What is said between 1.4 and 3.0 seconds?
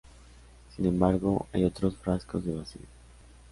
hay otros frascos de vacío.